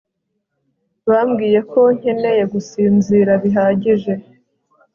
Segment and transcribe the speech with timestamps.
[1.09, 4.13] bambwiye ko nkeneye gusinzira bihagije